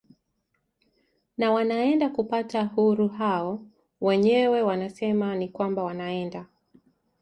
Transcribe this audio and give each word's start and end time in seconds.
na 1.37 1.51
wanaenda 1.51 2.09
kupata 2.09 2.63
huru 2.63 3.07
hao 3.07 3.65
wenyewe 4.01 4.61
wanasema 4.61 5.35
ni 5.35 5.49
kwamba 5.49 5.83
wanaenda 5.83 6.45